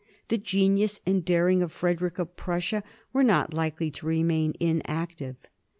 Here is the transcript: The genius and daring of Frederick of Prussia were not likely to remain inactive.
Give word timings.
The 0.29 0.39
genius 0.39 0.99
and 1.05 1.23
daring 1.23 1.61
of 1.61 1.71
Frederick 1.71 2.17
of 2.17 2.35
Prussia 2.35 2.81
were 3.13 3.23
not 3.23 3.53
likely 3.53 3.91
to 3.91 4.07
remain 4.07 4.55
inactive. 4.59 5.35